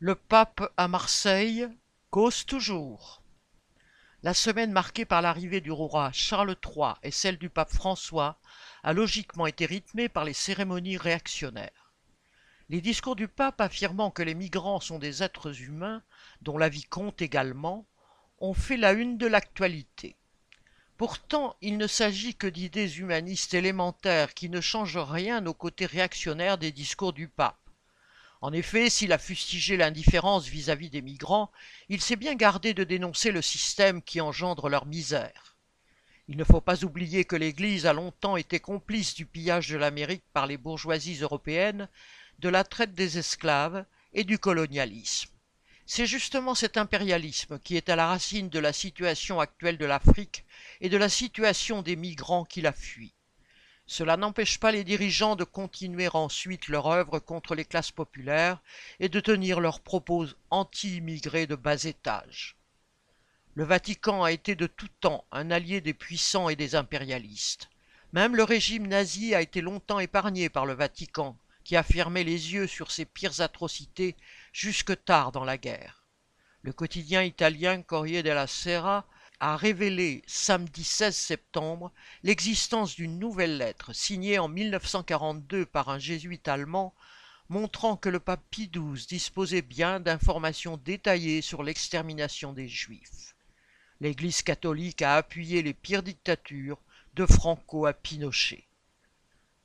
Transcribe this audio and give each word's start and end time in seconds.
Le 0.00 0.14
pape 0.14 0.72
à 0.76 0.86
Marseille 0.86 1.66
cause 2.10 2.46
toujours. 2.46 3.20
La 4.22 4.32
semaine 4.32 4.70
marquée 4.70 5.04
par 5.04 5.22
l'arrivée 5.22 5.60
du 5.60 5.72
roi 5.72 6.12
Charles 6.12 6.54
III 6.64 6.92
et 7.02 7.10
celle 7.10 7.36
du 7.36 7.50
pape 7.50 7.72
François 7.72 8.38
a 8.84 8.92
logiquement 8.92 9.48
été 9.48 9.66
rythmée 9.66 10.08
par 10.08 10.24
les 10.24 10.34
cérémonies 10.34 10.98
réactionnaires. 10.98 11.92
Les 12.68 12.80
discours 12.80 13.16
du 13.16 13.26
pape 13.26 13.60
affirmant 13.60 14.12
que 14.12 14.22
les 14.22 14.36
migrants 14.36 14.78
sont 14.78 15.00
des 15.00 15.24
êtres 15.24 15.62
humains, 15.62 16.04
dont 16.42 16.58
la 16.58 16.68
vie 16.68 16.84
compte 16.84 17.20
également, 17.20 17.84
ont 18.38 18.54
fait 18.54 18.76
la 18.76 18.92
une 18.92 19.18
de 19.18 19.26
l'actualité. 19.26 20.14
Pourtant, 20.96 21.56
il 21.60 21.76
ne 21.76 21.88
s'agit 21.88 22.36
que 22.36 22.46
d'idées 22.46 22.98
humanistes 22.98 23.52
élémentaires 23.52 24.34
qui 24.34 24.48
ne 24.48 24.60
changent 24.60 24.96
rien 24.96 25.44
au 25.44 25.54
côté 25.54 25.86
réactionnaire 25.86 26.56
des 26.56 26.70
discours 26.70 27.12
du 27.12 27.26
pape. 27.26 27.67
En 28.40 28.52
effet, 28.52 28.88
s'il 28.88 29.12
a 29.12 29.18
fustigé 29.18 29.76
l'indifférence 29.76 30.46
vis-à-vis 30.46 30.90
des 30.90 31.02
migrants, 31.02 31.50
il 31.88 32.00
s'est 32.00 32.16
bien 32.16 32.36
gardé 32.36 32.72
de 32.72 32.84
dénoncer 32.84 33.32
le 33.32 33.42
système 33.42 34.00
qui 34.00 34.20
engendre 34.20 34.68
leur 34.68 34.86
misère. 34.86 35.56
Il 36.28 36.36
ne 36.36 36.44
faut 36.44 36.60
pas 36.60 36.84
oublier 36.84 37.24
que 37.24 37.36
l'Église 37.36 37.86
a 37.86 37.92
longtemps 37.92 38.36
été 38.36 38.60
complice 38.60 39.14
du 39.14 39.26
pillage 39.26 39.68
de 39.68 39.76
l'Amérique 39.76 40.24
par 40.32 40.46
les 40.46 40.56
bourgeoisies 40.56 41.20
européennes, 41.22 41.88
de 42.38 42.48
la 42.48 42.62
traite 42.62 42.94
des 42.94 43.18
esclaves 43.18 43.84
et 44.12 44.22
du 44.24 44.38
colonialisme. 44.38 45.30
C'est 45.86 46.06
justement 46.06 46.54
cet 46.54 46.76
impérialisme 46.76 47.58
qui 47.58 47.76
est 47.76 47.88
à 47.88 47.96
la 47.96 48.06
racine 48.06 48.50
de 48.50 48.58
la 48.58 48.74
situation 48.74 49.40
actuelle 49.40 49.78
de 49.78 49.86
l'Afrique 49.86 50.44
et 50.80 50.90
de 50.90 50.98
la 50.98 51.08
situation 51.08 51.82
des 51.82 51.96
migrants 51.96 52.44
qui 52.44 52.60
la 52.60 52.72
fuient. 52.72 53.14
Cela 53.90 54.18
n'empêche 54.18 54.60
pas 54.60 54.70
les 54.70 54.84
dirigeants 54.84 55.34
de 55.34 55.44
continuer 55.44 56.08
ensuite 56.12 56.68
leur 56.68 56.88
œuvre 56.88 57.18
contre 57.20 57.54
les 57.54 57.64
classes 57.64 57.90
populaires 57.90 58.60
et 59.00 59.08
de 59.08 59.18
tenir 59.18 59.60
leurs 59.60 59.80
propos 59.80 60.26
anti-immigrés 60.50 61.46
de 61.46 61.54
bas 61.54 61.84
étage. 61.84 62.58
Le 63.54 63.64
Vatican 63.64 64.22
a 64.22 64.30
été 64.30 64.54
de 64.54 64.66
tout 64.66 64.90
temps 65.00 65.24
un 65.32 65.50
allié 65.50 65.80
des 65.80 65.94
puissants 65.94 66.50
et 66.50 66.54
des 66.54 66.74
impérialistes. 66.74 67.70
Même 68.12 68.36
le 68.36 68.44
régime 68.44 68.86
nazi 68.86 69.34
a 69.34 69.40
été 69.40 69.62
longtemps 69.62 70.00
épargné 70.00 70.50
par 70.50 70.66
le 70.66 70.74
Vatican, 70.74 71.38
qui 71.64 71.74
a 71.74 71.82
fermé 71.82 72.24
les 72.24 72.52
yeux 72.52 72.66
sur 72.66 72.90
ses 72.90 73.06
pires 73.06 73.40
atrocités 73.40 74.16
jusque 74.52 75.02
tard 75.06 75.32
dans 75.32 75.44
la 75.44 75.56
guerre. 75.56 76.04
Le 76.60 76.74
quotidien 76.74 77.22
italien 77.22 77.80
Corriere 77.80 78.22
della 78.22 78.46
Sera 78.46 79.06
a 79.40 79.56
révélé 79.56 80.22
samedi 80.26 80.84
16 80.84 81.14
septembre 81.14 81.92
l'existence 82.22 82.96
d'une 82.96 83.18
nouvelle 83.18 83.58
lettre 83.58 83.92
signée 83.92 84.38
en 84.38 84.48
1942 84.48 85.66
par 85.66 85.88
un 85.88 85.98
jésuite 85.98 86.48
allemand 86.48 86.94
montrant 87.48 87.96
que 87.96 88.08
le 88.08 88.20
pape 88.20 88.42
Pie 88.50 88.68
XII 88.68 89.06
disposait 89.06 89.62
bien 89.62 90.00
d'informations 90.00 90.76
détaillées 90.76 91.40
sur 91.40 91.62
l'extermination 91.62 92.52
des 92.52 92.68
Juifs. 92.68 93.34
L'Église 94.00 94.42
catholique 94.42 95.02
a 95.02 95.16
appuyé 95.16 95.62
les 95.62 95.74
pires 95.74 96.02
dictatures 96.02 96.80
de 97.14 97.26
Franco 97.26 97.86
à 97.86 97.92
Pinochet. 97.92 98.64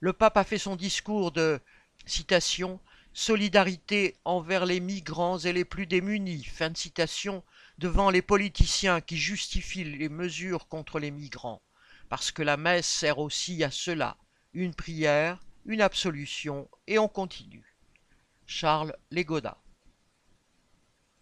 Le 0.00 0.12
pape 0.12 0.36
a 0.36 0.44
fait 0.44 0.58
son 0.58 0.76
discours 0.76 1.32
de 1.32 1.60
citation 2.06 2.80
solidarité 3.18 4.14
envers 4.26 4.66
les 4.66 4.78
migrants 4.78 5.38
et 5.38 5.54
les 5.54 5.64
plus 5.64 5.86
démunis, 5.86 6.44
fin 6.44 6.68
de 6.68 6.76
citation, 6.76 7.42
devant 7.78 8.10
les 8.10 8.20
politiciens 8.20 9.00
qui 9.00 9.16
justifient 9.16 9.84
les 9.84 10.10
mesures 10.10 10.68
contre 10.68 10.98
les 10.98 11.10
migrants, 11.10 11.62
parce 12.10 12.30
que 12.30 12.42
la 12.42 12.58
messe 12.58 12.86
sert 12.86 13.18
aussi 13.18 13.64
à 13.64 13.70
cela, 13.70 14.18
une 14.52 14.74
prière, 14.74 15.40
une 15.64 15.80
absolution, 15.80 16.68
et 16.86 16.98
on 16.98 17.08
continue. 17.08 17.74
Charles 18.46 18.94